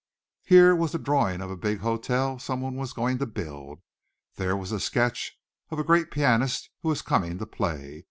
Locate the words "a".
1.51-1.55, 4.71-4.79, 5.77-5.83